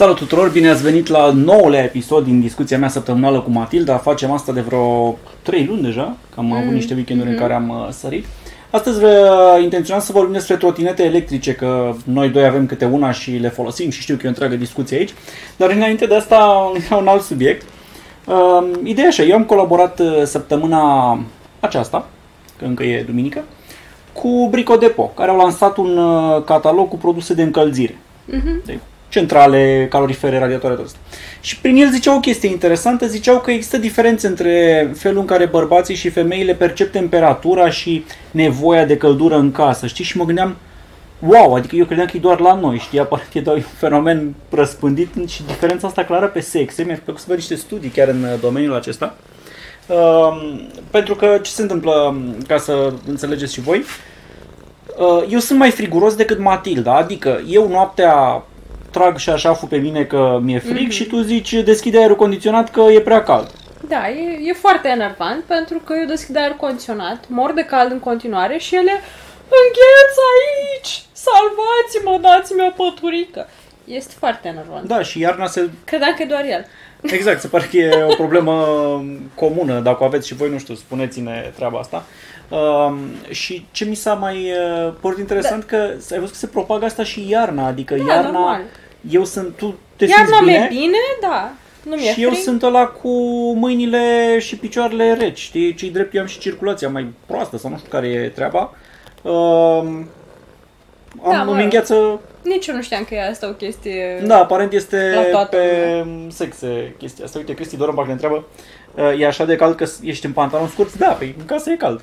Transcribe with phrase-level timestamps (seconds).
[0.00, 3.96] Salut tuturor, bine ați venit la noul episod din discuția mea săptămânală cu Matilda.
[3.96, 6.52] Facem asta de vreo 3 luni deja, că am mm.
[6.52, 7.32] avut niște weekenduri mm-hmm.
[7.32, 8.26] în care am uh, sărit.
[8.70, 9.10] Astăzi uh,
[9.62, 13.90] intenționam să vorbim despre trotinete electrice, că noi doi avem câte una și le folosim
[13.90, 15.14] și știu că e o întreagă discuție aici.
[15.56, 17.66] Dar înainte de asta, un alt subiect.
[18.26, 21.18] Uh, ideea așa, eu am colaborat uh, săptămâna
[21.60, 22.08] aceasta,
[22.58, 23.44] că încă e duminică,
[24.12, 27.98] cu Brico Depot, care au lansat un uh, catalog cu produse de încălzire.
[28.24, 28.62] Mhm.
[28.64, 28.78] De
[29.10, 30.98] centrale, calorifere, radiatoare, tot asta.
[31.40, 35.46] Și prin el ziceau o chestie interesantă, ziceau că există diferențe între felul în care
[35.46, 40.04] bărbații și femeile percep temperatura și nevoia de căldură în casă, știi?
[40.04, 40.56] Și mă gândeam,
[41.18, 42.98] wow, adică eu credeam că e doar la noi, știi?
[42.98, 46.82] Aparent e doar un fenomen răspândit și diferența asta clară pe sexe.
[46.82, 49.16] Mi-ar plăcut să văd niște studii chiar în uh, domeniul acesta.
[49.86, 53.84] Uh, pentru că ce se întâmplă, ca să înțelegeți și voi,
[54.98, 58.42] uh, eu sunt mai friguros decât Matilda, adică eu noaptea
[58.90, 60.90] trag și așa pe mine că mi-e frig Mhm.
[60.90, 63.50] și tu zici deschide aerul condiționat că e prea cald.
[63.88, 67.98] Da, e, e foarte enervant pentru că eu deschid aer condiționat, mor de cald în
[67.98, 68.92] continuare și ele
[69.62, 71.02] îngheț aici!
[71.12, 73.48] Salvați-mă, dați-mi o păturică!
[73.84, 74.86] Este foarte enervant.
[74.86, 75.68] Da, și iarna se...
[75.84, 76.66] Credeam că e doar el.
[77.16, 78.54] Exact, se pare că e o problemă
[79.34, 79.80] comună.
[79.80, 82.04] Dacă o aveți și voi, nu știu, spuneți-ne treaba asta.
[82.50, 82.98] Um,
[83.28, 85.76] și ce mi s-a mai uh, părut interesant, că
[86.12, 88.60] ai văzut că se propagă asta și iarna, adică Da, iarna, normal.
[89.10, 91.50] eu sunt, tu te Iarna simți mi-e bine, bine, da.
[91.82, 92.42] Nu mi-e și eu frig.
[92.42, 93.08] sunt ăla cu
[93.52, 97.76] mâinile și picioarele reci, știi, ce drept eu am și circulația mai proastă sau nu
[97.76, 98.74] știu care e treaba.
[99.22, 99.32] Um,
[101.22, 101.58] am, Da, mă îmi rog.
[101.58, 104.22] îngheață Nici eu nu știam că e asta o chestie...
[104.26, 107.38] da, aparent este La toată pe sexe chestia asta.
[107.38, 108.44] Uite, Cristi Doronbach ne întreabă,
[108.94, 110.94] uh, e așa de cald că ești în pantalon scurt?
[110.98, 112.02] Da, păi în casă e cald.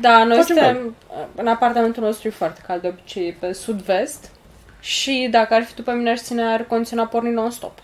[0.00, 0.94] Da, noi Facem suntem,
[1.34, 4.30] în apartamentul nostru e foarte cald de obicei pe sud-vest
[4.80, 7.78] și dacă ar fi tu pe mine aș ține aer condiționat pornit non-stop.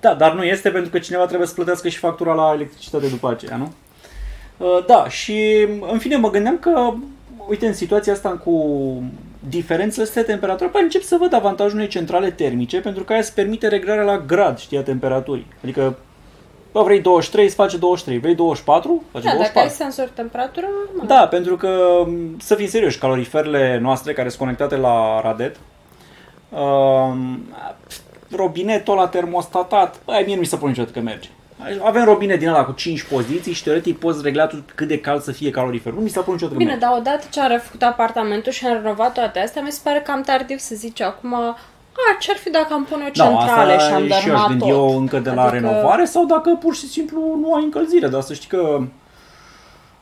[0.00, 3.30] Da, dar nu este pentru că cineva trebuie să plătească și factura la electricitate după
[3.30, 3.72] aceea, nu?
[4.56, 6.92] Uh, Da, și în fine mă gândeam că,
[7.48, 9.02] uite, în situația asta cu
[9.48, 13.20] diferențele astea de temperatură, păi încep să văd avantajul unei centrale termice, pentru că aia
[13.20, 15.46] îți permite reglarea la grad, știi, a temperaturii.
[15.62, 15.98] Adică,
[16.74, 19.60] bă, vrei 23, îți face 23, vrei 24, face Da, dacă 24.
[19.60, 21.06] ai sensor temperatură, normal.
[21.18, 25.56] Da, pentru că, m, să fim serioși, caloriferele noastre care sunt conectate la radet,
[26.48, 27.42] um,
[28.36, 31.28] robinetul la termostatat, băi, mie nu mi se pune niciodată că merge.
[31.82, 35.22] Avem robinet din ăla cu 5 poziții și teoretic poți regla tu cât de cald
[35.22, 35.98] să fie caloriferul.
[35.98, 36.86] Nu mi se pune niciodată că Bine, merge.
[36.86, 40.22] dar odată ce am refăcut apartamentul și am renovat toate astea, mi se pare cam
[40.22, 41.34] tardiv să zici acum
[41.96, 44.24] a, ce-ar fi dacă am pune o Da, centrală asta și am și eu aș
[44.24, 44.68] dărmat gândi tot?
[44.72, 48.20] eu încă de la Adică- renovare sau dacă pur și simplu nu ai încălzire, dar
[48.20, 48.78] să știi că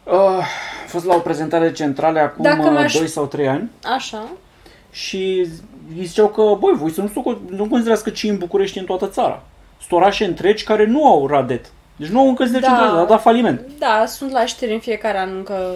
[0.04, 0.44] uh, a
[0.86, 4.22] fost la o prezentare de centrale acum Dacă uh, m-aș- 2 sau 3 ani Așa.
[4.91, 5.47] și
[5.98, 8.84] îi ziceau că, băi, voi să nu, soco- nu considerați că ci în București în
[8.84, 9.42] toată țara.
[9.78, 11.66] Sunt orașe întregi care nu au radet.
[11.97, 12.66] Deci nu au încălzire Da.
[12.66, 13.60] centrală, dar da faliment.
[13.78, 15.74] Da, sunt la știri în fiecare an încă...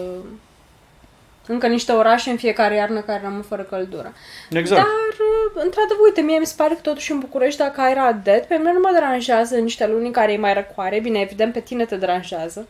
[1.47, 4.13] Încă niște orașe în fiecare iarnă care rămân fără căldură.
[4.49, 4.81] Exact.
[4.81, 8.45] Dar, uh, într-adevăr, uite, mie mi se pare că totuși în București, dacă ai radet,
[8.45, 10.99] pe mine nu mă deranjează în niște luni în care e mai răcoare.
[10.99, 12.67] Bine, evident, pe tine te deranjează.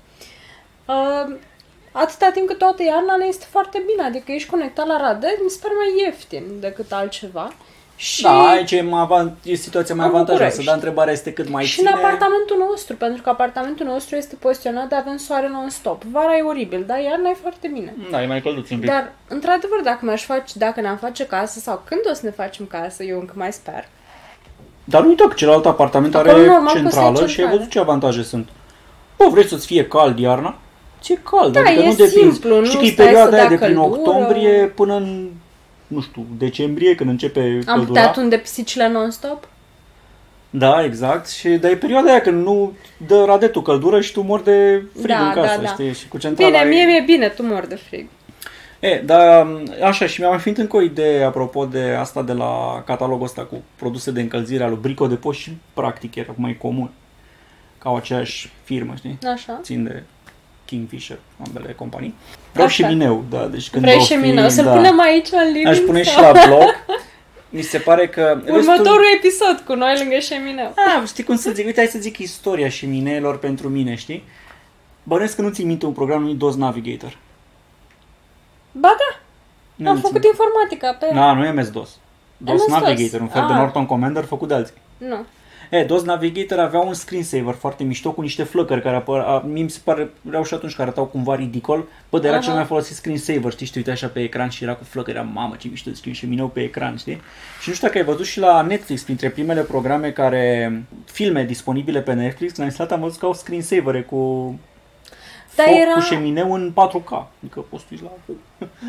[0.85, 1.35] Uh,
[1.91, 4.07] atâta timp cât toată iarna ne este foarte bine.
[4.07, 7.53] Adică ești conectat la radet, mi se pare mai ieftin decât altceva.
[7.99, 10.65] Și, Da, aici e, mai avant- e situația mai În avantajoasă, București.
[10.65, 11.89] dar întrebarea este cât mai și ține.
[11.89, 16.03] în apartamentul nostru, pentru că apartamentul nostru este poziționat de avem soare non-stop.
[16.03, 17.93] Vara e oribil, dar iarna e foarte bine.
[18.11, 18.89] Da, e mai călduț un pic.
[18.89, 22.65] Dar, într-adevăr, dacă mi-aș face, dacă ne-am face casă sau când o să ne facem
[22.65, 23.87] casă, eu încă mai sper.
[24.83, 27.57] Dar uite că celălalt apartament Acolo are normal că centrală să fie și ai centrală.
[27.57, 28.49] văzut ce avantaje sunt.
[29.17, 30.57] Bă, vrei să-ți fie cald iarna?
[31.01, 32.13] Ți-e cald, Da, adică e nu depinzi.
[32.17, 33.99] simplu, nu Știi că e stai să perioada aia dea de prin căldură.
[33.99, 35.29] octombrie până în,
[35.87, 37.85] nu știu, decembrie, când începe Am căldura.
[37.85, 39.47] putea tunde pisicile non-stop?
[40.49, 41.29] Da, exact.
[41.29, 42.73] Și dar e perioada aia când nu
[43.07, 45.67] dă radetul căldură și tu mori de frig Da, în casă, da, da.
[45.67, 45.93] știi?
[45.93, 48.07] Și cu centrala Bine, e- mie mi-e bine, tu mor de frig.
[48.79, 49.47] E, dar
[49.83, 53.41] așa, și mi-am mai fiind încă o idee apropo de asta de la catalogul ăsta
[53.41, 56.89] cu produse de încălzire al lui Brico de Post și practic era mai comun.
[57.77, 59.17] Ca o aceeași firmă, știi?
[59.33, 59.59] Așa.
[59.63, 60.03] Țin de
[60.67, 61.17] Kingfisher,
[61.47, 62.13] ambele companii.
[62.51, 62.75] Vreau Așa.
[62.87, 65.27] și mineu, da, deci când Vrei o și fi, mine, o să-l da, punem aici
[65.31, 66.63] în living Aș pune și sau- la blog.
[67.49, 68.41] Mi se pare că...
[68.49, 70.73] Următorul episod cu noi lângă șemineu.
[70.75, 71.65] Ah, știi cum să zic?
[71.65, 74.23] Uite, hai să zic istoria șemineelor pentru mine, știi?
[75.03, 77.17] Bănesc că nu ți minte un program numit DOS Navigator.
[78.71, 79.19] Ba da,
[79.75, 80.27] Nu am ți făcut minte.
[80.27, 81.13] informatica pe ea.
[81.13, 81.89] Da, nu e MS-DOS.
[82.37, 82.67] DOS MS-DOS.
[82.81, 83.59] Navigator, un fel de Ah.
[83.59, 84.73] Norton Commander făcut de alții.
[84.97, 85.25] Nu.
[85.69, 89.63] E, DOS Navigator avea un screensaver foarte mișto cu niște flăcări care apăr, a, mie
[89.63, 91.87] mi se pare rău și atunci că arătau cumva ridicol.
[92.09, 92.45] Bă, de era Aha.
[92.45, 95.17] cel mai folosit screensaver, știi, și te uite așa pe ecran și era cu flăcări,
[95.17, 97.21] era, mamă ce mișto screen și mineu pe ecran, știi?
[97.61, 100.71] Și nu știu dacă ai văzut și la Netflix, printre primele programe care,
[101.05, 104.53] filme disponibile pe Netflix, la instalat am văzut că au screensavere cu
[105.57, 107.11] Dar foc era- cu șemineu în 4K.
[107.41, 108.09] Adică poți să uiți la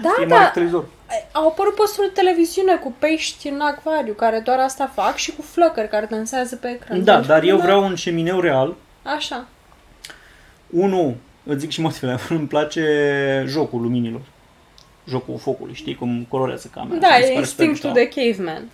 [0.02, 0.84] Da, e mare da, televizor.
[1.32, 5.42] au apărut posturi de televiziune cu pești în acvariu care doar asta fac și cu
[5.42, 7.04] flăcări care dansează pe ecran.
[7.04, 8.74] Da, Deci, dar eu da, vreau un șemineu real.
[9.02, 9.46] Așa.
[10.70, 12.84] Unu, îți zic și motivele, îmi place
[13.46, 14.20] jocul luminilor.
[15.08, 17.00] Jocul focului, știi cum colorează camera.
[17.00, 18.20] Da, și mi se e pare super instinctul mișto.
[18.20, 18.68] de caveman.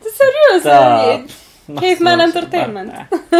[0.00, 1.12] Serios, Da.
[1.12, 1.24] e
[1.80, 2.92] Caveman Da, Entertainment.
[2.92, 3.36] da, da.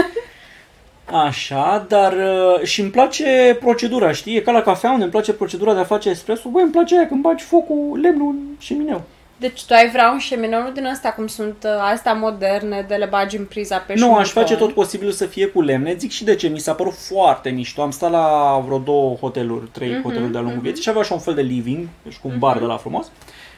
[1.12, 4.36] Așa, dar uh, și îmi place procedura, știi?
[4.36, 6.48] E ca la cafea unde îmi place procedura de a face espresso.
[6.48, 9.02] Băi, îmi place aia când bagi focul, lemnul în șemineu.
[9.36, 12.94] Deci tu ai vrea un șemineu nu din asta cum sunt uh, astea moderne de
[12.94, 14.42] le bagi în priza pe Nu, aș șurup.
[14.42, 15.94] face tot posibilul să fie cu lemne.
[15.98, 17.82] Zic și de ce, mi s-a părut foarte mișto.
[17.82, 21.14] Am stat la vreo două hoteluri, trei Mhm, hoteluri de-a lungul vieții și avea așa
[21.14, 23.10] un fel de living, deci cu un bar de la frumos.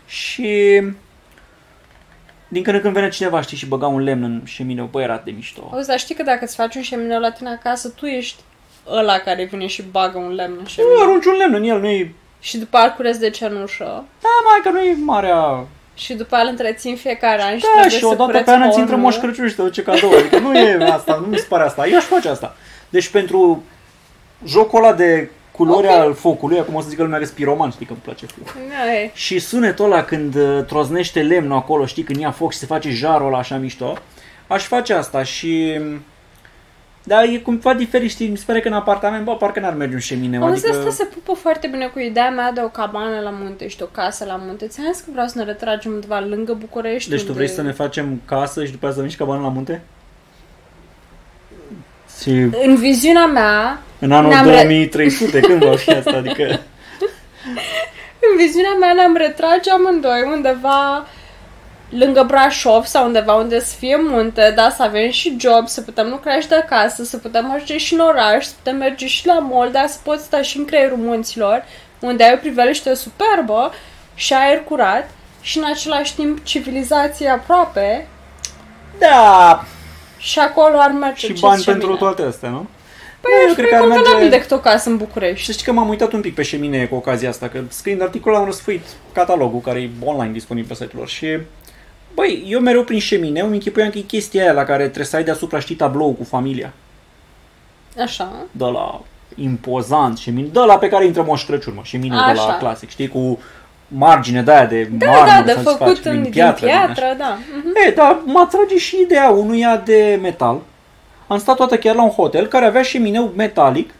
[0.07, 0.83] Și
[2.55, 4.85] din când în când venea cineva, știi, și băga un lemn în șemineu.
[4.85, 5.71] Băi, era de mișto.
[5.73, 8.41] Auzi, dar știi că dacă îți faci un șemineu la tine acasă, tu ești
[8.89, 11.01] ăla care vine și bagă un lemn în Nu șemineu.
[11.01, 12.15] arunci un lemn în el, nu e...
[12.41, 14.05] Și după aia îl curezi de cenușă.
[14.21, 15.67] Da, mai că nu e marea...
[15.95, 18.51] Și după aia îl întreții fiecare an și Da, trebuie și să odată cureți pe
[18.51, 19.11] an îți intră hornul.
[19.11, 20.11] Moș Crăciun și te duce cadou.
[20.13, 21.87] Adică nu e asta, nu mi se pare asta.
[21.89, 22.57] Eu aș face asta.
[22.89, 23.63] Deci pentru
[24.47, 25.93] jocul ăla de culori Ok.
[25.93, 28.53] al focului, acum o să zică lumea că spiroman, știi că îmi place focul.
[28.69, 29.11] Da, e.
[29.15, 32.91] Și sunetul ăla când uh, troznește lemnul acolo, știi, când ia foc și se face
[32.91, 33.95] jarul ăla așa mișto,
[34.47, 35.81] aș face asta și...
[37.07, 39.95] Da, e cumva diferit, știi, mi se pare că în apartament, bă, parcă n-ar merge
[39.95, 40.79] un șemineu, Auzi, adică...
[40.89, 43.83] asta se pupă foarte bine cu ideea mea de o cabană la munte și de
[43.83, 44.67] o casă la munte.
[44.67, 47.11] Ți-am zis că vreau să ne retragem undeva lângă București.
[47.11, 49.49] Deci tu unde- vrei să ne facem casă și după aceea să veniți cabană la
[49.49, 49.83] munte?
[52.25, 52.31] Și
[52.67, 56.17] În viziunea mea, în anul Ne-am re- 2300, când va fi asta?
[56.17, 56.43] Adică...
[58.31, 61.07] în viziunea mea ne-am retrage amândoi undeva
[61.89, 66.09] lângă Brașov sau undeva unde să fie munte, da, să avem și job, să putem
[66.09, 69.39] lucra și de acasă, să putem merge și în oraș, să putem merge și la
[69.39, 71.65] mall, dar să poți sta și în creierul munților,
[72.01, 73.73] unde ai o priveliște superbă
[74.15, 75.11] și aer curat
[75.41, 78.07] și în același timp civilizație aproape
[78.99, 79.65] Da,
[80.25, 81.99] și acolo ar merge și ce bani zice pentru mine.
[81.99, 82.67] toate astea, nu?
[83.21, 85.45] Păi Nu, eu cred că convenabil decât o casă în București.
[85.45, 88.39] Și știi că m-am uitat un pic pe șeminee cu ocazia asta, că scriind articolul
[88.39, 88.83] am răsfuit
[89.13, 91.39] catalogul care e online disponibil pe site-ul lor și
[92.15, 95.17] Băi, eu mereu prin șemineu îmi închipuiam că e chestia aia la care trebuie să
[95.17, 96.73] ai deasupra, știi, tablou cu familia.
[98.03, 98.33] Așa.
[98.51, 99.01] De la
[99.37, 102.57] impozant, șemine, de la pe care intră Moș Crăciun, mă, șemineu de la Așa.
[102.57, 103.39] clasic, știi, cu
[103.97, 106.93] margine de aia de Da, marmură, da, de să-ți făcut faci, în, din piatră, piatră,
[106.95, 107.15] din așa.
[107.19, 107.39] da.
[107.57, 107.73] Mhm.
[107.87, 110.59] E, dar mă atrage și ideea unuia de metal.
[111.27, 113.91] Am stat toată chiar la un hotel care avea șemineu metalic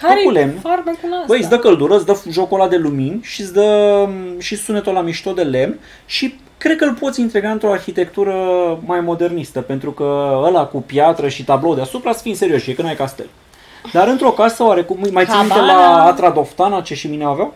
[0.00, 0.58] Care cu e lemn.
[0.62, 1.24] farmecul ăsta?
[1.26, 4.56] Băi, îți dă căldură, îți dă jocul ăla de lumini și îți dă m, și
[4.56, 8.34] sunetul ăla mișto de lemn și cred că îl poți integra într-o arhitectură
[8.86, 12.82] mai modernistă, pentru că ăla cu piatră și tablou deasupra, să fim serioși, e că
[12.82, 13.26] n-ai castel.
[13.92, 15.72] Dar într-o casă oarecum, mai ții minte Cabana.
[15.96, 17.54] la Atra Doftana ce șemineu aveau?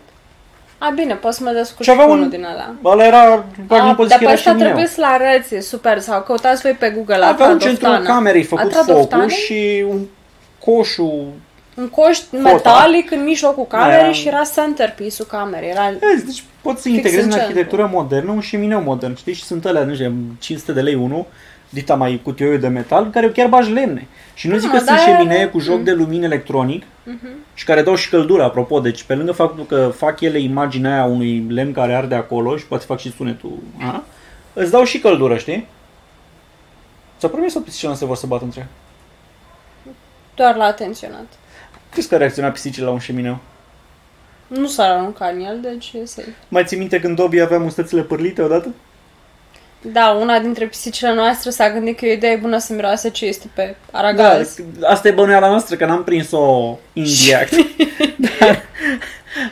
[0.78, 2.74] A, bine, poți să mă descurc Și avea cu un- unul din ăla.
[2.84, 4.66] Ăla era, doar A, nu poți dar că pe era asta șemineu.
[4.66, 5.98] trebuie să-l arăți, e super.
[6.00, 8.14] Sau căutați voi pe Google Avea Atra în centrul Doftana.
[8.14, 9.28] camerei făcut Atra focul Doftana?
[9.28, 10.00] și un
[10.64, 11.24] coșul
[11.74, 14.12] Un coș metalic în mijlocul camerei Da.
[14.12, 15.68] și era centerpiece-ul camerei.
[15.70, 15.92] Era...
[16.12, 17.48] Vezi, deci poți să Fix integrezi în în centru.
[17.50, 19.32] arhitectură modernă un șemineu modern, știi?
[19.32, 21.24] Și sunt alea, nu știu, 500 de lei unul,
[21.76, 24.06] dita mai cutioiul de metal, în care chiar bagi lemne.
[24.34, 27.28] Și nu zic că Ah, sunt dar- șeminee cu joc de lumini electronic Mhm.
[27.54, 28.80] și care dau și căldură, apropo.
[28.80, 32.66] Deci pe lângă faptul că fac ele imaginea aia unui lemn care arde acolo și
[32.66, 34.02] poate fac și sunetul, a?
[34.52, 35.66] îți dau și căldură, știi?
[37.18, 38.68] Ți-a promis sau pisicile se vor să bată între ea?
[40.34, 41.26] Doar la atenționat.
[41.90, 43.38] Crezi că a reacționat pisicile la un șemineu?
[44.46, 46.34] Nu s-ar arunca în el, deci e safe.
[46.48, 48.74] Mai ții minte când Dobby avea mustățile părlite odată?
[49.92, 53.26] Da, una dintre pisicile noastre s-a gândit că e o idee bună să miroase ce
[53.26, 54.56] este pe aragaz.
[54.78, 57.52] Da, asta e bănuiala noastră, că n-am prins-o indirect.
[58.38, 58.62] Dar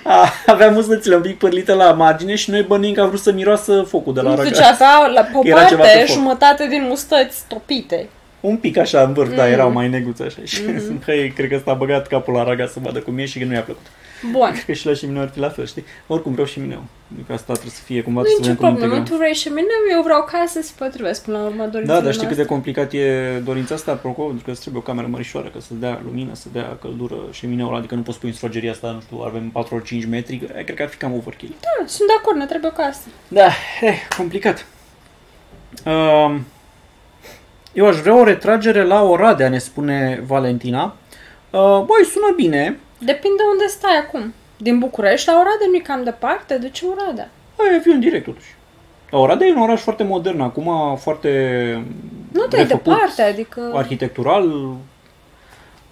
[0.05, 3.33] a, avea mustățile un pic părlite la margine și noi bănuim că a vrut să
[3.33, 4.67] miroasă focul de la nu știu aragaz.
[4.67, 6.15] ce avea la pe o Era ceva pe parte foc.
[6.17, 8.09] jumătate din mustăți topite.
[8.41, 9.53] Un pic așa în vârf, da, Mm.
[9.53, 10.39] erau mai neguți așa.
[10.45, 10.63] Și
[11.07, 13.45] hei, cred că ăsta a băgat capul la aragaz să vadă cum e și că
[13.45, 13.87] nu i-a plăcut.
[14.31, 14.51] Bun.
[14.53, 15.85] Cred că și la șemineu ar fi la fel, știi?
[16.07, 16.83] Oricum vreau șemineu.
[17.15, 19.19] Adică asta trebuie să fie cumva Nu e trebuie să nicio vedem cum problemă, integrăm.
[19.19, 22.05] tu vrei și mine, eu vreau ca să se potrivesc până la urmă dorințele Da,
[22.05, 22.55] dar știi cât de noastre.
[22.55, 26.01] complicat e dorința asta, apropo, pentru că îți trebuie o cameră mărișoară ca să dea
[26.05, 29.19] lumină, să dea căldură șemineul ăla, adică nu poți pui în sfrageria asta, nu știu,
[29.27, 31.55] avem 4 ori 5 metri, că- cred că ar fi cam overkill.
[31.61, 33.01] Da, sunt de acord, ne trebuie o casă.
[33.29, 33.49] Da,
[33.81, 34.67] eh, complicat.
[35.87, 36.45] Um,
[37.73, 40.97] Eu aș vrea o retragere la Oradea, ne spune Valentina.
[41.51, 42.79] Uh, băi, sună bine.
[43.05, 44.35] Depinde unde stai acum.
[44.57, 47.31] Din București la Oradea nu e cam departe, de ce Oradea?
[47.57, 48.55] Băi, e în direct totuși.
[49.11, 51.29] Oradea e un oraș foarte modern, acum foarte
[52.33, 53.73] Nu te e refăcut, departe, adică...
[53.75, 54.77] arhitectural,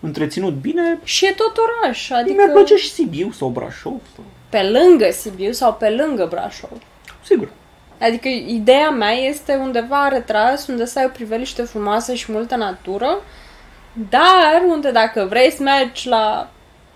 [0.01, 0.99] întreținut bine.
[1.05, 4.01] Și e tot oraș, adică Mi-ar place și Sibiu sau Brașov.
[4.15, 4.25] Sau...
[4.49, 6.79] pe lângă Sibiu sau pe lângă Brașov.
[7.25, 7.49] Sigur.
[8.01, 13.23] Adică ideea mea este undeva retras, unde să ai o priveliște frumoasă și multă natură,
[14.11, 16.51] dar unde dacă vrei să mergi la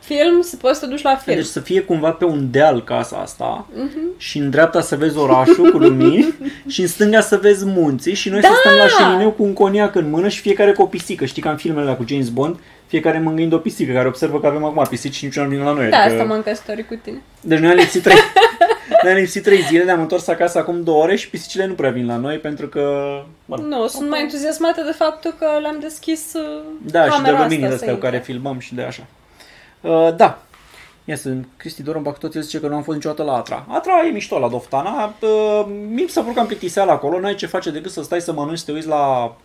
[0.07, 1.37] film, să poți să te duci la film.
[1.37, 4.19] Deci să fie cumva pe un deal casa asta uh-huh.
[4.19, 6.35] și în dreapta să vezi orașul cu lumini
[6.73, 8.49] și în stânga să vezi munții și noi da!
[8.49, 11.25] să stăm la șemineu cu un coniac în mână și fiecare cu o pisică.
[11.25, 14.47] Știi ca în filmele alea cu James Bond, fiecare mângâind o pisică, care observă că
[14.47, 15.91] avem acum pisici și niciuna nu vine la noi.
[15.91, 17.23] Da, asta m-am căsătorit cu tine.
[17.41, 18.17] Deci noi am lipsit trei,
[19.03, 21.91] noi am lipsit trei zile, ne-am întors acasă acum două ore și pisicile nu prea
[21.91, 22.83] vin la noi pentru că...
[23.45, 27.43] Bă, Nu, sunt mai entuziasmată de faptul că le-am deschis uh, da, și de camera
[27.43, 28.33] luminile asta astea să cu care intre.
[28.33, 29.07] filmăm și de așa.
[29.81, 30.39] Uh, da.
[31.05, 33.67] Ia să, Cristi Doron tot zice că nu am fost niciodată la Atra.
[33.69, 35.15] Atra e mișto la Doftana.
[35.21, 37.21] Uh, mi s-a părut cam plictiseală acolo.
[37.21, 39.37] N-ai ce face decât să stai să mănânci, să te uiți la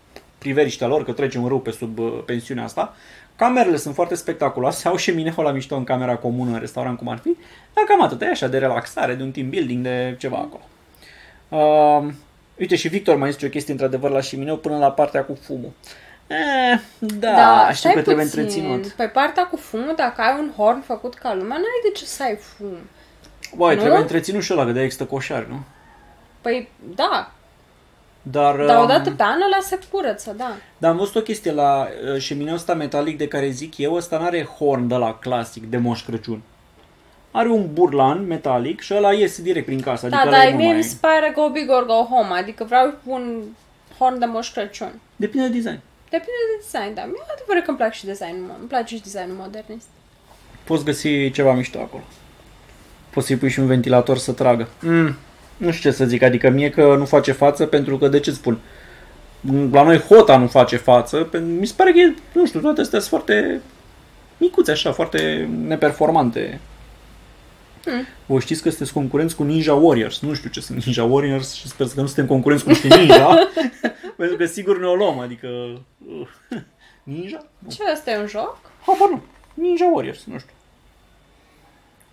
[0.42, 2.96] priveliștea lor, că trecem râu pe sub uh, pensiunea asta.
[3.36, 7.18] Camerele sunt foarte spectaculoase, au șemineu la mișto în camera comună, în restaurant cum ar
[7.18, 7.38] fi,
[7.74, 10.64] dar cam atât, e așa de relaxare, de un team building, de ceva acolo.
[11.50, 12.14] Uh,
[12.60, 15.72] uite și Victor mai zice o chestie într-adevăr la șemineu până la partea cu fumul.
[16.32, 18.40] Eh, da, știu stai că trebuie puțin.
[18.40, 18.88] întreținut.
[18.88, 22.24] Pe partea cu fumul, dacă ai un horn făcut ca lumea, n-ai de ce să
[22.24, 22.78] ai fum.
[23.56, 23.80] Băi, Nu?
[23.80, 25.60] trebuie întreținut și ăla, că de există coșari, nu?
[26.42, 27.32] Păi, da,
[28.22, 30.52] Dar, dar um, odată pe an ăla se curăță, da.
[30.78, 34.18] dar am văzut o chestie la uh, șemineul ăsta metalic de care zic eu, ăsta
[34.18, 36.42] n-are horn de la clasic de Moș Crăciun.
[37.32, 40.08] Are un burlan metalic și ăla iese direct prin casă.
[40.08, 42.34] Da, adică ăla dar e mie numai- mi se pare go big or go home,
[42.40, 43.42] adică vreau un
[43.98, 44.92] horn de Moș Crăciun.
[45.16, 45.80] Depinde de design.
[46.14, 49.02] Depinde de design, dar mie adevărat că îmi place și designul, mo- îmi place și
[49.02, 49.88] designul modernist.
[50.64, 52.04] Poți găsi ceva mișto acolo.
[53.10, 54.68] Poți să-i pui și un ventilator să tragă.
[54.82, 55.16] Mm,
[55.58, 58.32] nu știu ce să zic, adică mie că nu face față pentru că, de ce
[58.32, 58.60] spun?
[59.72, 62.82] La noi Hota nu face față, pentru- mi se pare că, e, nu știu, toate
[62.82, 63.62] astea sunt foarte
[64.38, 66.60] micuțe așa, foarte neperformante.
[67.86, 68.06] Mm.
[68.26, 70.20] Voi știți că sunteți concurenți cu Ninja Warriors.
[70.20, 73.50] Nu știu ce sunt Ninja Warriors și sper că nu suntem concurenți cu niște ninja.
[74.18, 75.48] pentru că sigur ne o luăm, adică...
[76.08, 76.28] uh,
[77.04, 77.46] Ninja?
[77.60, 77.70] Nu.
[77.70, 78.60] Ce, ăsta e un joc?
[78.86, 79.22] Habar nu.
[79.54, 80.54] Ninja Warriors, nu știu.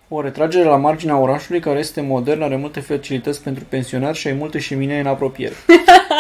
[0.08, 4.32] O retragere la marginea orașului care este modern, are multe facilități pentru pensionari și ai
[4.32, 5.54] multe șeminee în apropiere.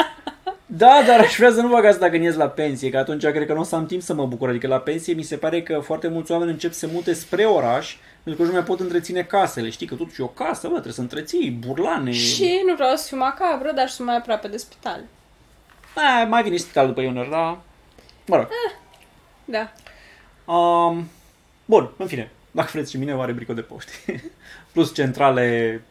[0.66, 3.52] da, dar aș vrea să nu bagați dacă ies la pensie, că atunci cred că
[3.52, 4.48] nu o să am timp să mă bucur.
[4.48, 7.44] Adică la pensie mi se pare că foarte mulți oameni încep să se mute spre
[7.44, 9.70] oraș, pentru că nu mai pot întreține casele.
[9.70, 12.10] Știi că totuși e o casă, bă, trebuie să întreții burlane.
[12.10, 15.00] Și nu vreau să fiu macabră, dar sunt mai aproape de spital.
[15.94, 17.58] A, mai vine și spital după Ioner, dar...
[18.26, 18.48] Mă rog.
[19.44, 19.72] Da.
[20.52, 21.08] Um,
[21.64, 23.92] bun, în fine, dacă vreți și mine, o are brico de poști.
[24.72, 25.82] Plus centrale,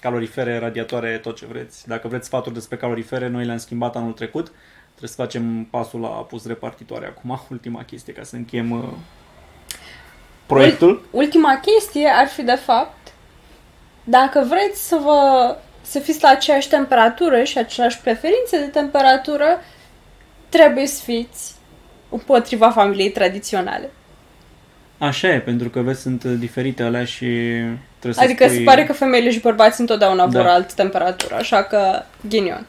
[0.00, 1.88] calorifere, radiatoare, tot ce vreți.
[1.88, 4.52] Dacă vreți sfaturi despre calorifere, noi le-am schimbat anul trecut.
[4.88, 8.88] Trebuie să facem pasul la pus repartitoare acum, ultima chestie, ca să încheiem uh,
[10.46, 11.04] proiectul.
[11.10, 13.12] Ultima chestie ar fi, de fapt,
[14.04, 19.60] dacă vreți să vă să fiți la aceeași temperatură și aceleași preferințe de temperatură,
[20.48, 21.54] trebuie să fiți
[22.08, 23.90] împotriva familiei tradiționale.
[24.98, 27.26] Așa e, pentru că vezi, sunt diferite alea și
[27.98, 28.56] trebuie să Adică spui...
[28.56, 30.52] se pare că femeile și bărbații întotdeauna vor Da.
[30.52, 32.66] altă temperatură, așa că ghinion.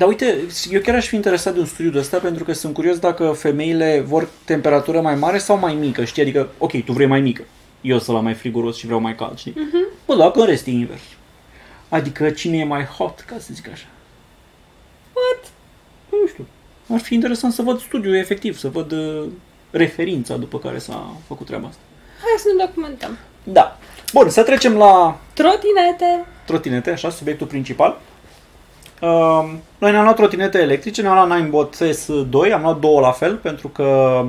[0.00, 2.74] Dar uite, eu chiar aș fi interesat de un studiu de ăsta pentru că sunt
[2.74, 6.22] curios dacă femeile vor temperatură mai mare sau mai mică, știi?
[6.22, 7.42] Adică, ok, tu vrei mai mică,
[7.80, 9.52] eu să la mai friguros și vreau mai cald, știi?
[9.52, 10.04] Uh-huh.
[10.06, 11.00] Bă, dacă în rest e invers.
[11.88, 13.86] Adică cine e mai hot, ca să zic așa.
[15.12, 15.52] What?
[16.10, 16.46] Nu știu.
[16.92, 19.24] Ar fi interesant să văd studiul efectiv, să văd uh,
[19.70, 21.80] referința după care s-a făcut treaba asta.
[22.20, 23.18] Hai să ne documentăm.
[23.42, 23.78] Da.
[24.12, 26.24] Bun, să trecem la Trotinete!
[26.44, 28.00] trotinete, așa, subiectul principal.
[29.00, 33.36] Uh, noi ne-am luat trotinete electrice, ne-am luat Ninebot S2, am luat două la fel,
[33.36, 34.22] pentru că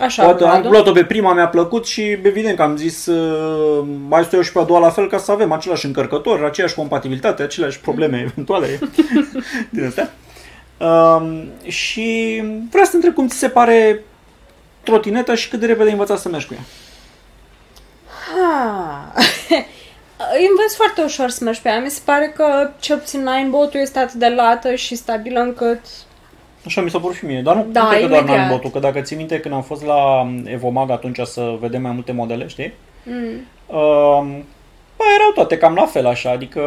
[0.00, 0.68] Așa, poate am Vladu.
[0.68, 4.52] luat-o pe prima, mi-a plăcut și evident că am zis uh, mai stau eu și
[4.52, 8.78] pe a doua la fel ca să avem același încărcător, aceeași compatibilitate, aceleași probleme eventuale
[9.70, 10.12] din astea.
[10.78, 14.04] Uh, și vreau să te întreb cum ți se pare
[14.82, 16.64] trotineta și cât de repede ai învățat să mergi cu ea.
[18.26, 19.12] Ha.
[20.38, 21.80] Îi învăț foarte ușor să mergi pe ea.
[21.80, 25.80] Mi se pare că cel puțin Ninebot-ul este atât de lată și stabilă încât...
[26.66, 28.38] Așa mi s-a părut și mie, dar nu, Da, nu cred că doar imediat.
[28.38, 32.12] Ninebot-ul, că dacă ții minte când am fost la Evomag atunci să vedem mai multe
[32.12, 32.72] modele, știi?
[33.02, 33.46] Mm.
[33.66, 34.36] Uh,
[34.96, 36.60] bă, erau toate cam la fel așa, adică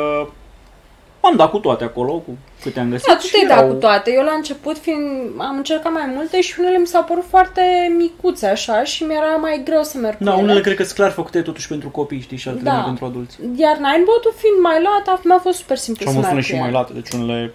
[1.30, 3.08] am dat cu toate acolo, cu câte am găsit.
[3.08, 4.12] Da, tu și te-ai dat erau- cu toate.
[4.14, 7.62] Eu la început fiind, am încercat mai multe și unele mi s-au părut foarte
[7.98, 10.62] micuțe așa și mi-era mai greu să merg Da, cu unele ele.
[10.62, 12.76] cred că sunt clar făcute totuși pentru copii, știi, și altele Da.
[12.76, 13.38] mai pentru adulți.
[13.56, 16.48] Iar Ninebot-ul fiind mai lat, mi-a fost super simplu Și am să văzut merg unele
[16.50, 16.74] cu și mai el.
[16.76, 17.54] late, deci unele...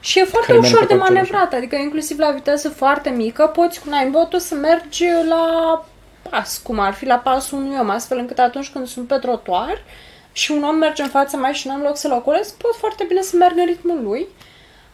[0.00, 3.10] Și e foarte care merg ușor pe de căpățel, manevrat, adică inclusiv la viteză foarte
[3.10, 5.44] mică poți cu Ninebot-ul să mergi la
[6.30, 9.82] pas, cum ar fi la pasul unui om, astfel încât atunci când sunt pe trotuar
[10.36, 13.20] și un om merge în fața mea și n-am loc să-l ocolesc, pot foarte bine
[13.20, 14.26] să merg în ritmul lui.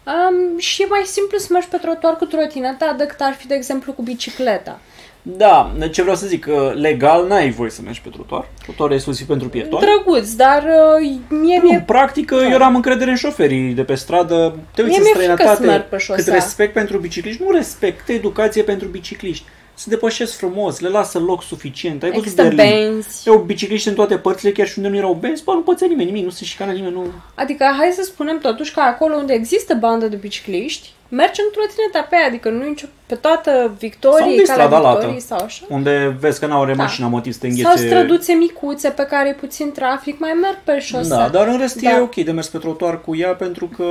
[0.06, 3.54] Um, și e mai simplu să mergi pe trotuar cu trotineta decât ar fi, de
[3.54, 4.78] exemplu, cu bicicleta.
[5.22, 8.48] Da, ce vreau să zic, că legal n-ai voie să mergi pe trotuar.
[8.62, 9.84] Trotuarul e exclusiv pentru pietori.
[9.86, 13.94] Drăguț, dar uh, mie Nu, mi-e în practică, eu am încredere în șoferii de pe
[13.94, 14.58] stradă.
[14.74, 16.24] Te uiți Mie în mi-e frică să străinătate, merg pe șosea.
[16.24, 19.44] cât respect pentru bicicliști, nu respect, educație pentru bicicliști.
[19.80, 22.02] Se depășesc frumos, le lasă loc suficient.
[22.02, 22.90] Ai văzut Există Berlin.
[22.90, 23.28] benzi.
[23.28, 26.06] Eu bicicliști în toate părțile, chiar și unde nu erau benzi, bă, nu pățea nimeni
[26.10, 27.04] nimic, nu se șicana nimeni, nu...
[27.34, 32.06] Adică hai să spunem totuși că acolo unde există bandă de bicicliști, mergi în trotineta
[32.10, 34.94] pe ea, adică nu e nicio, pe toată Sau Victoriei, unde-i calea strada lată?
[34.96, 35.64] Victoriei sau așa.
[35.68, 36.72] Unde vezi că n-au Da.
[36.72, 37.68] mașina motiv să te înghețe...
[37.68, 41.16] Sau străduțe micuțe pe care e puțin trafic, mai merg pe șosea.
[41.16, 41.90] Da, dar în rest Da.
[41.90, 43.84] e ok de mers pe trotuar cu ea pentru că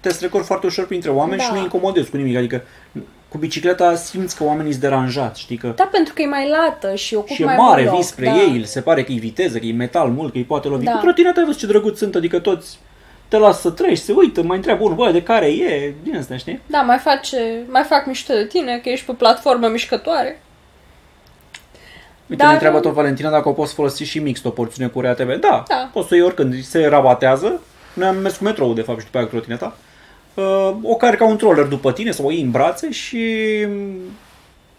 [0.00, 1.44] te strecori foarte ușor printre oameni Da.
[1.44, 2.36] și nu incomodezi cu nimic.
[2.36, 2.62] Adică
[3.32, 5.72] cu bicicleta simți că oamenii sunt deranjați, știi că...
[5.76, 8.04] Da, pentru că e mai lată și ocup Și e mai mare, mult loc, vii
[8.04, 8.34] spre da.
[8.34, 10.84] ei, se pare că e viteză, că e metal mult, că îi poate lovi.
[10.84, 10.92] Da.
[10.92, 12.78] Cu trotineta ai văzut ce drăguț sunt, adică toți
[13.28, 16.36] te lasă să treci, se uită, mai întreabă unul, bă, de care e, din asta,
[16.36, 16.60] știi?
[16.66, 20.42] Da, mai, face, mai fac mișto de tine, că ești pe platformă mișcătoare.
[22.26, 25.00] Uite, Dar- ne întreabă tot Valentina dacă o poți folosi și mixt o porțiune cu
[25.00, 25.40] RATB.
[25.40, 25.90] Da, Da.
[25.92, 27.60] poți să o iei oricând, se rabatează.
[27.94, 29.76] Noi am mers cu metrou, de fapt, și după aia cu trotineta.
[30.34, 33.18] Uh, o cari ca un troller după tine, să o iei în brațe și
[33.68, 33.96] mm,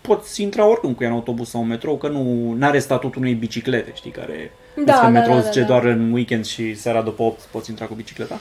[0.01, 3.33] poți intra oricând cu ea în autobuz sau în metrou, că nu are statutul unei
[3.33, 5.71] biciclete, știi, care Da, vezi că în da, metrou da, zice da, da.
[5.71, 8.39] doar în weekend și seara după 8 poți intra cu bicicleta.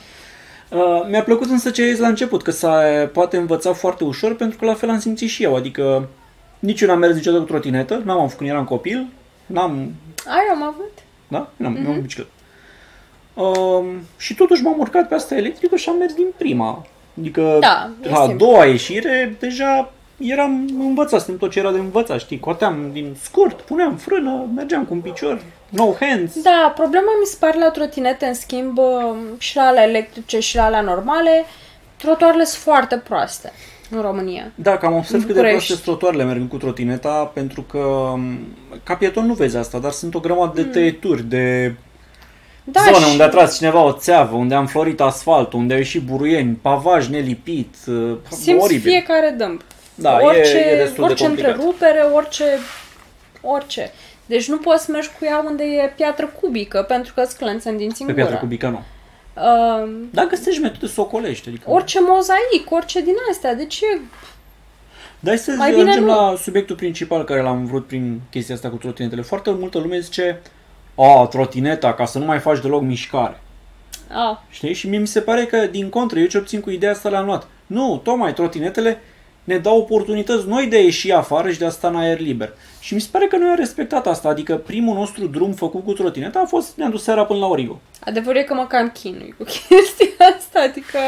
[0.69, 2.69] Uh, mi-a plăcut însă ce ai zis la început, că se
[3.13, 6.09] poate învăța foarte ușor, pentru că la fel am simțit și eu, adică
[6.59, 9.07] nici eu n-am mers niciodată cu trotinetă, n-am făcut când eram copil,
[9.47, 9.93] n-am
[10.27, 10.93] Ai, am avut.
[11.29, 11.51] da?
[11.57, 11.87] N-am, mm-hmm.
[11.87, 12.31] am bicicletă.
[13.35, 16.87] Um, și totuși m-am urcat pe asta electrică și am mers din prima.
[17.21, 18.47] Adică Da, e la a simplu.
[18.47, 22.41] doua ieșire deja eram învățat, suntem tot ce era de învățat, știi?
[22.41, 26.43] Coteam din scurt, puneam frână, mergeam cu un picior, no hands.
[26.43, 30.57] Da, problema mi se pare la trotinete, în schimb, uh, și la alea electrice și
[30.57, 31.45] la alea normale,
[31.97, 33.53] trotuarele sunt foarte proaste
[33.91, 34.53] în România.
[34.55, 35.67] Da, că am observat cât de București.
[35.67, 38.39] proaste sunt trotuarele mergând cu trotineta, pentru că m,
[38.83, 41.91] ca pieton nu vezi asta, dar sunt o grămadă de tăieturi, de Hmm.
[42.65, 45.79] Da, zone și- unde a tras cineva o țeavă, unde a înflorit asfaltul, unde au
[45.79, 48.91] ieșit buruieni, pavaj nelipit, uh, Simți oribil.
[48.91, 49.63] fiecare dâmp.
[49.95, 51.51] Da, e- orice, e destul de orice complicat.
[51.53, 52.45] întrerupere, orice,
[53.41, 53.91] orice.
[54.27, 57.69] Deci nu poți să mergi cu ea unde e piatră cubică, pentru că îți clănță
[57.69, 58.25] în dinți în Pe gură.
[58.25, 58.83] piatră cubică nu.
[59.37, 61.49] Uh, Dar găsești metode să o colești.
[61.49, 61.71] Adică...
[61.71, 63.55] orice mozaic, orice din astea.
[63.55, 64.01] Deci e...
[65.21, 66.09] Dar să Mai bine ajungem nu.
[66.15, 69.23] la subiectul principal care l-am vrut prin chestia asta cu trotinetele.
[69.23, 70.41] Foarte multă lume zice,
[70.95, 73.41] a, trotineta, ca să nu mai faci deloc mișcare.
[74.11, 74.75] A, Știi?
[74.75, 77.25] Și mie mi se pare că, din contră, eu ce obțin cu ideea asta le-am
[77.25, 77.47] luat.
[77.67, 79.01] Nu, tocmai trotinetele
[79.45, 82.53] ne dau oportunități noi de a ieși afară și de a sta în aer liber.
[82.81, 84.29] Și mi se pare că noi am respectat asta.
[84.29, 87.81] Adică primul nostru drum făcut cu trotineta a fost, ne-am dus seara până la Origo.
[88.01, 90.99] adevărul e că mă cam chinui cu chestia asta, adică...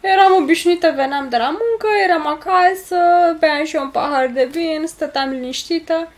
[0.00, 2.96] Eram obișnuită, veneam de la muncă, eram acasă,
[3.38, 6.08] beam și eu un pahar de vin, stăteam liniștită.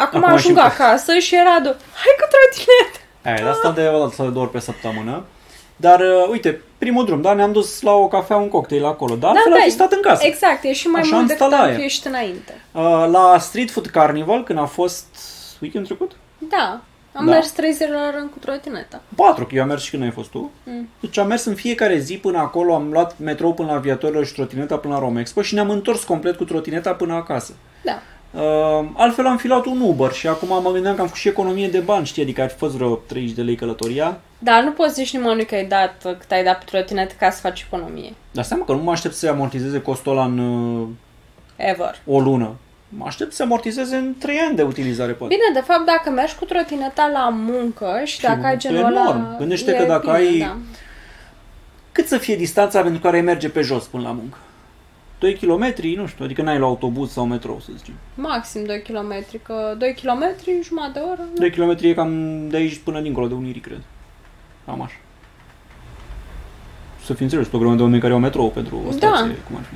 [0.00, 2.98] Acum, Acum ajung și- acasă și era de, hai cu trotinetă!
[3.24, 5.24] Aia, de asta de o dată sau de două ori pe săptămână.
[5.76, 9.30] Dar, uh, uite, primul drum, da, ne-am dus la o cafea, un cocktail acolo, dar
[9.30, 10.26] altfel am fi stat în casă.
[10.26, 11.74] Exact, e și mai Așa mult am decât stat la am aer.
[11.76, 12.60] fi ieșit înainte.
[12.72, 15.04] Uh, la Street Food Carnival, când a fost
[15.60, 16.80] weekend trecut, Da,
[17.12, 17.32] am Da.
[17.32, 19.00] mers trei zile la rând cu trotineta.
[19.16, 20.50] patru, că eu am mers și când ai fost tu.
[20.64, 20.88] Mm.
[21.00, 24.32] Deci am mers în fiecare zi până acolo, am luat metrou până la aviatorilor și
[24.32, 27.52] trotineta până la Romexpo și ne-am întors complet cu trotineta până acasă.
[27.84, 27.98] Da.
[28.34, 31.28] Uh, altfel am fi luat un Uber și acum mă gândeam că am făcut și
[31.28, 34.20] economie de bani, știi, adică ar fi fost vreo 30 de lei călătoria.
[34.38, 37.40] Dar nu poți zici nimănui că ai dat, cât ai dat pe trotinetă ca să
[37.40, 38.12] faci economie.
[38.30, 40.86] Dar seama că nu mă aștept să amortizeze costul ăla în uh,
[41.56, 41.98] Ever.
[42.06, 42.54] o lună.
[42.88, 45.34] Mă aștept să amortizeze în 3 ani de utilizare, poate.
[45.34, 48.84] Bine, de fapt, dacă mergi cu trotineta la muncă și, Și dacă ai e genul
[48.84, 49.00] ăla...
[49.00, 49.36] enorm.
[49.38, 50.56] Gândește e că dacă bine, ai- Da.
[51.92, 54.36] Cât să fie distanța pentru care ai merge pe jos până la muncă?
[55.20, 57.94] 2 km, nu știu, adică n-ai la autobuz sau metrou, să zicem.
[58.14, 60.24] Maxim 2 km, că 2 km,
[60.62, 61.20] jumătate de oră.
[61.34, 63.80] 2 km e cam de aici până dincolo de Unirii, cred.
[64.66, 64.96] Cam așa.
[67.04, 68.96] Să fii înțeles, o grămadă de oameni care au metrou pentru o Da.
[68.96, 69.74] stație, cum ar fi.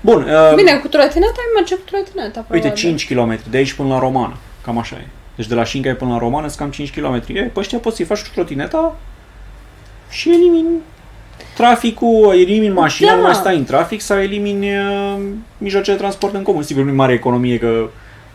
[0.00, 2.72] Bun, uh, Bine, cu trotineta ai merge cu trotineta, uite, probabil.
[2.74, 5.06] 5 km, de aici până la Romană, cam așa e.
[5.36, 7.22] Deci de la Șincai până la Romană sunt cam 5 km.
[7.26, 8.96] E, pe ăștia poți să-i faci cu trotineta
[10.10, 10.68] și elimini
[11.62, 13.16] traficul, elimini mașina, Da.
[13.16, 15.16] nu mai stai în trafic sau elimini uh,
[15.58, 16.62] mijloace de transport în comun.
[16.62, 17.88] Sigur, nu e mare economie că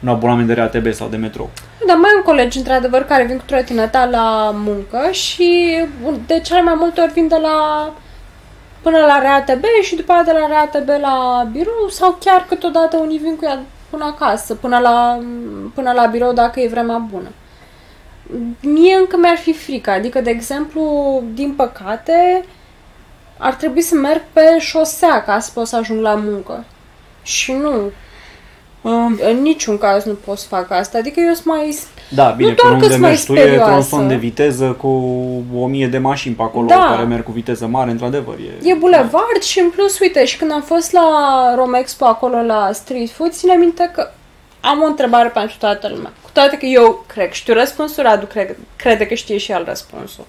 [0.03, 1.49] un abonament de RATB sau de metrou.
[1.88, 5.77] Dar mai am colegi, într-adevăr, care vin cu trotineta la muncă și
[6.25, 7.89] de cele mai multe ori vin de la
[8.81, 13.17] până la RATB și după aia de la RATB la birou sau chiar câteodată unii
[13.17, 13.59] vin cu ea
[13.89, 15.19] până acasă, până la,
[15.73, 17.27] până la birou dacă e vremea bună.
[18.62, 20.83] Mie încă mi-ar fi frică, adică, de exemplu,
[21.33, 22.45] din păcate,
[23.43, 26.65] ar trebui să merg pe șosea ca să pot să ajung la muncă.
[27.23, 27.91] Și nu,
[28.84, 28.91] Uh,
[29.29, 30.97] în niciun caz nu pot să fac asta.
[30.97, 31.77] Adică eu sunt mai
[32.10, 33.69] da, bine, Nu că doar unde că-s mai mergi tu e sperioasă.
[33.69, 34.88] tronson de viteză cu
[35.56, 36.86] o mie de mașini pe acolo Da.
[36.89, 38.36] care merg cu viteză mare, într-adevăr.
[38.36, 41.08] E, E bulevard și în plus, uite, și când am fost la
[41.56, 44.10] Romexpo acolo la Street Food, ține minte că
[44.62, 46.12] am o întrebare pentru toată lumea.
[46.21, 49.63] Cu toate că eu cred că știu răspunsul, Radu cred, crede că știe și el
[49.67, 50.23] răspunsul.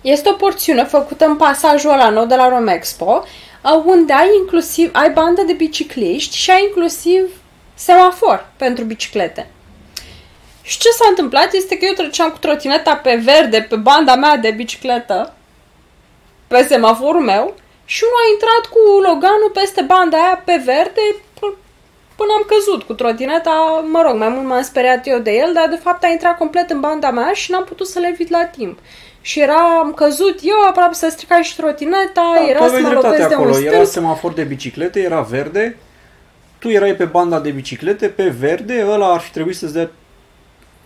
[0.00, 3.24] Este o porțiune făcută în pasajul ăla nou de la Romexpo,
[3.62, 7.40] uh, unde ai inclusiv, ai bandă de bicicliști și ai inclusiv
[7.74, 9.50] semafor pentru biciclete.
[10.62, 14.36] Și ce s-a întâmplat este că eu treceam cu trotineta pe verde, pe banda mea
[14.36, 15.34] de bicicletă,
[16.46, 21.27] pe semaforul meu și unul a intrat cu Loganul peste banda aia pe verde p-
[22.18, 25.68] până am căzut cu trotineta, mă rog, mai mult m-am speriat eu de el, dar
[25.68, 28.44] de fapt a intrat complet în banda mea și n-am putut să le evit la
[28.44, 28.78] timp.
[29.20, 32.82] Și era, am căzut eu, aproape să strica și trotineta, Da, era tu să aveai
[32.82, 33.58] mă dreptate lovesc de un acolo.
[33.58, 33.86] Era stâlp.
[33.86, 35.76] semafor de biciclete, era verde,
[36.58, 39.90] tu erai pe banda de biciclete, pe verde, ăla ar fi trebuit să-ți dea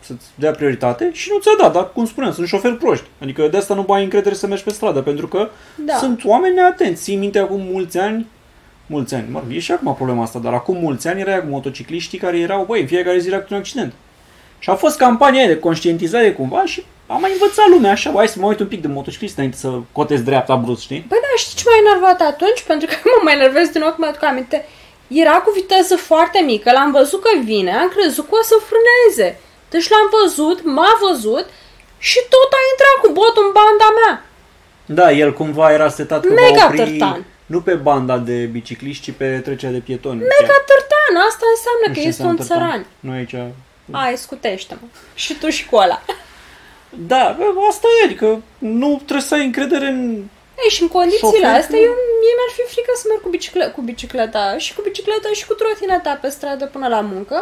[0.04, 3.06] să-ți dea prioritate și nu ți-a dat, dar cum spuneam, sunt șoferi proști.
[3.22, 5.94] Adică de asta nu mai ai încredere să mergi pe stradă, pentru că Da.
[5.94, 7.02] sunt oameni neatenți.
[7.02, 8.26] Ții minte acum mulți ani,
[8.86, 11.46] mulți ani, mă rog, e și acum problema asta, dar acum mulți ani erai cu
[11.46, 13.92] motocicliștii care erau, băi, în fiecare zi era cu un accident.
[14.58, 18.16] Și a fost campania aia de conștientizare cumva și am mai învățat lumea așa, bă,
[18.16, 21.04] hai să mă uit un pic de motociclist înainte să cotez dreapta brusc, știi?
[21.08, 22.62] Păi da, știi ce m-a enervat atunci?
[22.70, 24.68] Pentru că mă mai enervez din nou, mi-aduc aminte.
[25.08, 29.28] Era cu viteză foarte mică, l-am văzut că vine, am crezut că o să frâneze.
[29.70, 31.46] Deci l-am văzut, m-a văzut
[32.08, 34.14] și tot a intrat cu botul în banda mea.
[34.98, 37.24] Da, el cumva era setat că Mega va opri târtan.
[37.52, 40.18] Nu pe banda de bicicliști, ci pe trecerea de pietoni.
[40.18, 42.82] Mega târtan, asta înseamnă Nu că știu ce este un înseamnă târtan.
[42.82, 42.82] țăran.
[43.06, 43.34] Nu aici...
[43.98, 44.86] Hai, scutește-mă.
[45.22, 45.98] Și tu și cu ăla.
[47.12, 50.00] Da, bă, asta e, adică nu trebuie să ai încredere în...
[50.62, 51.84] Ei, și în condițiile Șofer, astea, nu?
[51.88, 55.46] eu, mie mi-ar fi frică să merg cu, bicicle- cu bicicleta și cu bicicleta și
[55.46, 57.36] cu trotineta pe stradă până la muncă,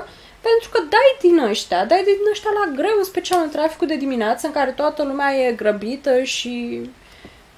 [0.49, 3.97] pentru că dai din ăștia, dai din ăștia la greu, în special în traficul de
[3.97, 6.53] dimineață, în care toată lumea e grăbită și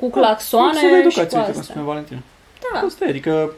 [0.01, 1.75] cu claxoane Lipsă de și educație, cu uite cum astea.
[1.75, 2.21] spune Valentina.
[2.73, 3.53] Da, Asta e, adică...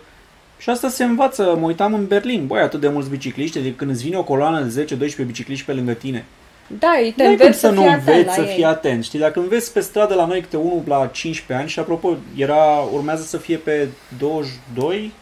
[0.59, 3.91] Și asta se învață, mă uitam în Berlin, băi, atât de mulți bicicliști, adică când
[3.91, 6.25] îți vine o coloană de 10-12 bicicliști pe lângă tine,
[6.67, 8.41] da, ei te nu ai cum înveți să să nu fii atent înveți la să
[8.41, 8.55] ei.
[8.55, 9.19] fii atent, știi?
[9.19, 13.23] Dacă înveți pe stradă la noi câte unul la 15 ani și apropo, era, urmează
[13.23, 13.89] să fie pe
[14.19, 15.13] 22,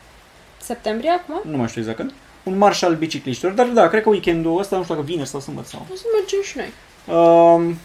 [0.61, 1.51] Septembrie acum?
[1.51, 4.77] nu mai știu exact când, un marș al bicicliștilor, dar da, cred că weekendul ăsta,
[4.77, 5.87] nu știu dacă vineri sau sâmbătă sau...
[5.93, 6.73] O să mergem și noi.
[7.17, 7.79] Um,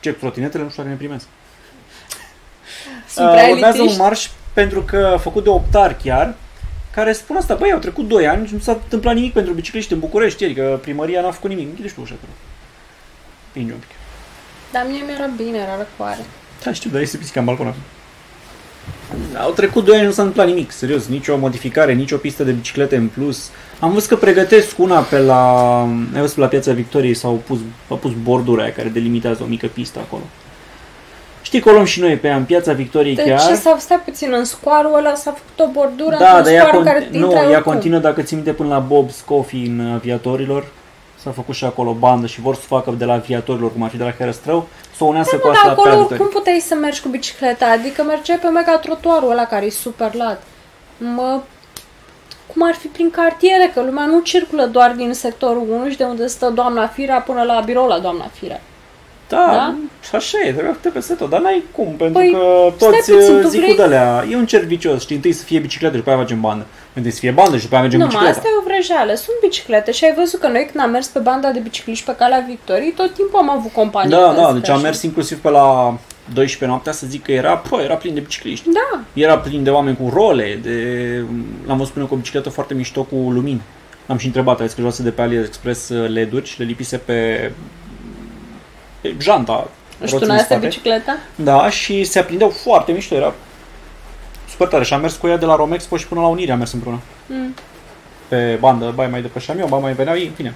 [0.00, 1.26] ce, trotinetele, nu știu dacă ne primesc.
[3.08, 4.00] Sunt prea Uh, urmează un elitiști.
[4.00, 6.34] marș pentru că a făcut de optar chiar,
[6.90, 9.92] care spun asta, băi, au trecut 2 ani și nu s-a întâmplat nimic pentru bicicliști
[9.92, 11.68] în București, adică primăria n-a făcut nimic.
[11.68, 12.34] Închide și tu ușa, te rog.
[13.52, 13.88] Pinge un pic.
[14.72, 16.24] Dar mie mi-era bine, era răcoare.
[16.64, 17.80] Da, știu, dar este pisica în balcon acum.
[19.40, 22.96] Au trecut 2 ani, nu s-a întâmplat nimic, serios, nicio modificare, nicio pistă de biciclete
[22.96, 23.50] în plus.
[23.80, 25.80] Am văzut că pregătesc una pe la,
[26.14, 29.66] ai văzut la Piața Victoriei, s-au pus, au pus borduri aia care delimitează o mică
[29.66, 30.22] pistă acolo.
[31.54, 33.46] Știi că o luăm și noi pe ea în Piața Victoriei Deci chiar.
[33.46, 36.60] ce s-a stai puțin în scoarul ăla, s-a făcut o bordură Da, într-un dar ea,
[36.66, 37.72] scoar în care conti- te nu, intrai ea oricum.
[37.72, 40.66] continuă, dacă ți minte, până la Bob's Coffee în aviatorilor.
[41.22, 43.96] S-a făcut și acolo bandă și vor să facă de la aviatorilor, cum ar fi
[43.96, 46.26] de la Herăstrău, să o unească cu Da, asta dar pe acolo Victoriei.
[46.26, 47.66] cum puteai să mergi cu bicicleta?
[47.66, 50.42] Adică mergeai pe mega trotuarul ăla care e super lat.
[50.98, 51.40] Mă,
[52.52, 56.04] cum ar fi prin cartiere, că lumea nu circulă doar din sectorul 1 și de
[56.04, 58.60] unde stă doamna Firea până la birou la doamna Firea.
[59.34, 59.74] Da, Da?
[60.08, 63.16] și așa e, trebuie să peste tot, dar n-ai cum, pentru Păi, că toți stai
[63.16, 65.58] puțin, uh, tu zic vrei- cu de e un cerc vicios, știi, întâi să fie
[65.58, 66.66] bicicletă și după aia facem bandă.
[66.94, 68.38] Întâi să fie bandă și după aia mergem Nu, mă, bicicleta.
[68.38, 69.14] asta e o vrăjeală.
[69.14, 72.14] Sunt biciclete și ai văzut că noi când am mers pe banda de bicicliști pe
[72.18, 74.10] calea Victoriei, tot timpul am avut companie.
[74.16, 75.96] Da, pe da, ăsta deci am și- mers inclusiv pe la
[76.34, 78.68] 12 noaptea să zic că era, pă, era plin de bicicliști.
[78.72, 80.76] Da, Era plin de oameni cu role, de...
[81.66, 83.60] l-am văzut până cu o bicicletă foarte mișto cu lumini.
[84.06, 87.12] L-am și întrebat, aveți că joase de pe AliExpress uh, LED-uri și le lipise pe,
[87.12, 87.50] pe
[89.18, 89.68] janta.
[89.98, 90.66] nu știu, roții în în asta spate.
[90.66, 91.16] bicicleta.
[91.34, 93.34] Da, și se aprindeau foarte mișto, era
[94.50, 94.84] super tare.
[94.84, 97.00] Și am mers cu ea de la Romexpo și până la Unirea am mers împreună.
[97.26, 97.54] Mm.
[98.28, 100.54] Pe bandă, bai mai depășeam eu, bai mai veneau ei, în fine.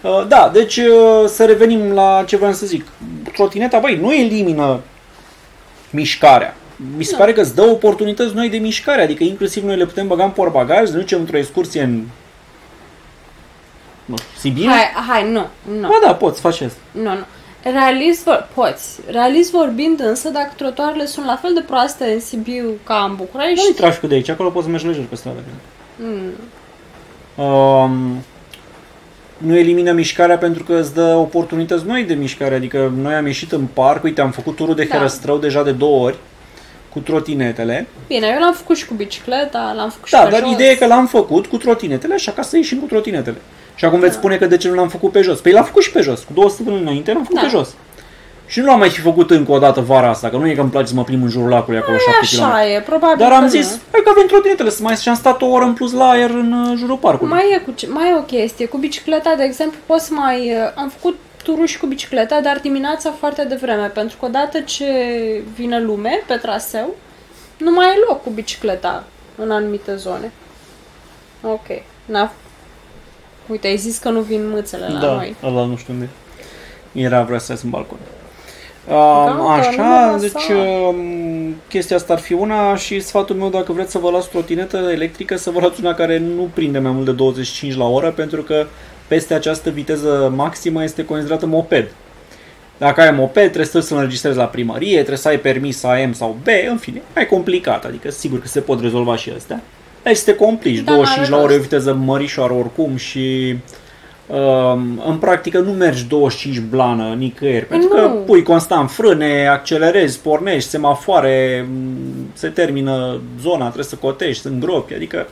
[0.00, 2.86] Uh, Da, deci uh, să revenim la ce vreau să zic.
[3.32, 4.80] Trotineta, băi, nu elimină
[5.90, 6.56] mișcarea.
[6.96, 10.06] Mi se pare că îți dă oportunități noi de mișcare, adică inclusiv noi le putem
[10.06, 12.02] băga în portbagaj, ne ducem într-o excursie în
[14.04, 14.68] nu știu, Sibiu?
[14.70, 15.46] Hai, hai, nu,
[15.80, 15.88] nu.
[15.88, 16.78] Ba da, poți, faci asta.
[16.90, 17.24] Nu, nu.
[17.72, 19.00] Realist, vor, poți.
[19.06, 23.64] Realist vorbind însă, dacă trotuarele sunt la fel de proaste în Sibiu ca în București...
[23.64, 25.38] Nu-i traficul de aici, acolo poți să mergi lejer pe stradă.
[25.96, 26.32] Mm.
[27.44, 28.24] Um,
[29.38, 32.54] nu elimină mișcarea pentru că îți dă oportunități noi de mișcare.
[32.54, 34.96] Adică noi am ieșit în parc, uite, am făcut turul de Da.
[34.96, 36.16] Herăstrău deja de două ori
[36.92, 37.86] cu trotinetele.
[38.06, 40.52] Bine, eu l-am făcut și cu bicicleta, l-am făcut și Da, pe dar jos.
[40.52, 43.36] ideea e că l-am făcut cu trotinetele, așa ca să ieșim cu trotinetele.
[43.74, 45.40] Și acum veți spune că de ce nu l-am făcut pe jos?
[45.40, 46.20] Păi l-am făcut și pe jos.
[46.22, 47.42] Cu două săptămâni înainte l-am făcut Da.
[47.42, 47.74] pe jos.
[48.46, 50.60] Și nu l-am mai fi făcut încă o dată vara asta, că nu e că
[50.60, 52.42] îmi place să mă plimb în jurul lacului acolo 7 km.
[52.42, 53.48] Așa e, probabil Dar că am nu.
[53.48, 56.08] zis, hai că avem trotinetele, să mai și am stat o oră în plus la
[56.08, 57.32] aer în uh, jurul parcului.
[57.32, 58.66] Mai e, cu ce, mai e o chestie.
[58.66, 60.50] Cu bicicleta, de exemplu, poți să mai...
[60.50, 64.86] uh, Am făcut turul și cu bicicleta, dar dimineața foarte devreme, pentru că odată ce
[65.54, 66.94] vine lume pe traseu,
[67.56, 69.04] nu mai e loc cu bicicleta
[69.36, 70.32] în anumite zone.
[71.42, 71.66] Ok.
[72.04, 72.32] Na.
[73.46, 75.34] Uite, ai zis că nu vin mâțele la da, noi.
[75.42, 76.08] ăla nu știu unde
[76.92, 77.98] era, vrea să iasă în balcon.
[78.88, 80.52] Um, Gata, nu așa, mă deci lăsa.
[80.88, 84.76] um, chestia asta ar fi una și sfatul meu dacă vreți să vă luați trotinetă
[84.76, 88.42] electrică, să vă luați una care nu prinde mai mult de 25 la oră, pentru
[88.42, 88.66] că
[89.06, 91.92] peste această viteză maximă este considerată moped.
[92.78, 96.46] Dacă ai moped, trebuie să-l înregistrezi la primărie, trebuie să ai permis AM sau B,
[96.70, 99.62] în fine, mai complicat, adică sigur că se pot rezolva și astea.
[100.04, 101.68] Deci te complici, Da, 25 la n-are oră e o rost.
[101.70, 103.56] viteză mărișoară oricum și
[104.26, 108.08] um, în practică nu mergi 25 blană nicăieri, pentru că Nu.
[108.14, 114.94] pui constant frâne, accelerezi, pornești, semafoare, m, se termină zona, trebuie să cotești, sunt gropi,
[114.94, 115.26] adică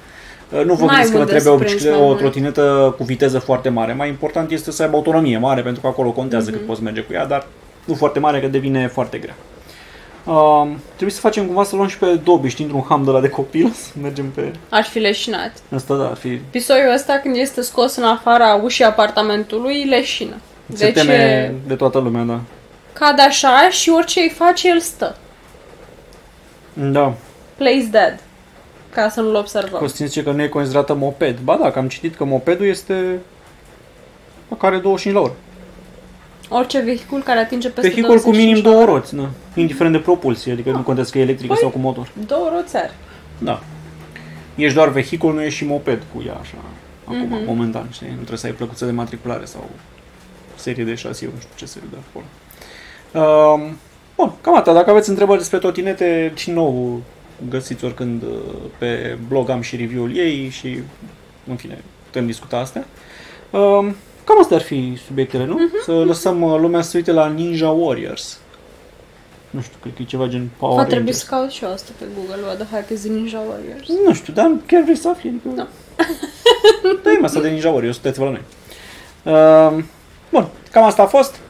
[0.50, 2.08] uh, nu vă N-ai gândiți că vă mult de trebuie o, sprins bicicletă, mai o
[2.08, 2.18] mult.
[2.18, 3.92] trotinetă cu viteză foarte mare.
[3.92, 6.58] Mai important este să aibă autonomie mare, pentru că acolo contează Mhm.
[6.58, 7.46] cât poți merge cu ea, dar
[7.85, 9.35] nu foarte mare, că devine foarte grea.
[10.26, 13.20] Um, trebuie să facem cumva să luăm și pe Dobby, știi, într-un ham de la
[13.20, 15.52] de copil, să mergem pe Aș fi leșinat.
[15.74, 20.35] asta, da, ar fi Pisoiul ăsta, când este scos în afara ușii apartamentului, leșină.
[20.74, 22.40] se Deci teme e- de toată lumea, da.
[22.92, 25.16] cade așa și orice îi face, el stă.
[26.72, 27.14] Da.
[27.56, 28.20] Plays dead.
[28.94, 29.80] Ca să nu-l observăm.
[29.80, 31.38] Costin zice că nu e considerată moped.
[31.38, 33.18] Ba da, că am citit că mopedul este
[34.58, 35.32] care 25 la oră.
[36.53, 38.91] Orice vehicul care atinge peste Vehicul cu minim 25 la două oră.
[38.93, 39.31] roți, da.
[39.55, 42.09] Indiferent de propulsie, adică nu contează că e electrică Păi- sau cu motor.
[42.27, 42.93] Două roțari.
[43.38, 43.62] Da.
[44.55, 46.55] Ești doar vehicul, nu ești și moped cu ea, așa.
[47.05, 47.45] Acum, Mhm.
[47.47, 48.07] momentan, știi?
[48.09, 49.71] Nu trebuie să ai plăcuță de matriculare sau
[50.55, 52.25] serie de șasiu, nu știu ce serie de acolo.
[53.55, 53.77] Um,
[54.17, 54.73] bun, cam atât.
[54.75, 57.01] Dacă aveți întrebări despre trotinete, din nou
[57.49, 58.29] găsiți oricând uh,
[58.79, 60.79] pe blog, am și review-ul ei și,
[61.49, 62.85] în fine, putem discuta astea.
[63.51, 65.58] Um, cam astea ar fi subiectele, nu?
[65.85, 68.38] Să lăsăm uh, lumea să se uite la Ninja Warriors.
[69.50, 71.18] Nu știu, cred că e ceva gen Power Va trebui Rangers.
[71.18, 73.88] să caut și eu asta pe Google, what the heck is Ninja Warriors.
[74.06, 75.28] Nu știu, dar chiar vrei să afli?
[75.28, 75.48] Adică...
[75.54, 75.68] Da.
[77.02, 78.42] da, e asta de Ninja Warriors, sunteți-vă la noi.
[79.22, 79.85] Uh,
[80.30, 81.40] bun, cam asta a fost.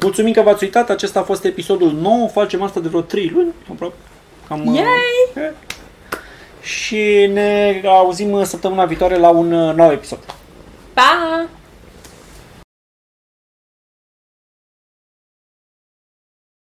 [0.00, 3.52] Mulțumim că v-ați uitat, acesta a fost episodul 9, facem asta de vreo 3 luni,
[3.70, 3.94] aproape.
[4.48, 5.44] Cam, uh, Yay!
[5.44, 5.52] e.
[6.60, 10.18] Și ne auzim uh, săptămâna viitoare la un uh, nou episod.
[10.92, 11.46] Pa!